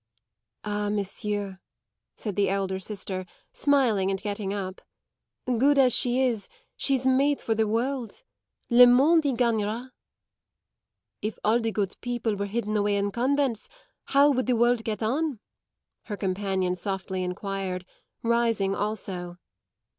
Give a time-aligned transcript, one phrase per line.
[0.63, 1.59] "Ah, monsieur,"
[2.15, 4.81] said the elder sister, smiling and getting up,
[5.59, 8.23] "good as she is, she's made for the world.
[8.71, 9.91] Le monde y gagnera."
[11.21, 13.69] "If all the good people were hidden away in convents
[14.05, 15.39] how would the world get on?"
[16.05, 17.85] her companion softly enquired,
[18.23, 19.37] rising also.